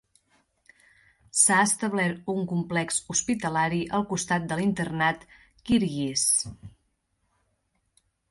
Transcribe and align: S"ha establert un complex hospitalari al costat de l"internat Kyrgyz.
S"ha 1.39 1.57
establert 1.65 2.31
un 2.33 2.41
complex 2.53 2.97
hospitalari 3.15 3.81
al 3.99 4.07
costat 4.13 4.49
de 4.53 4.57
l"internat 4.57 5.27
Kyrgyz. 5.71 6.25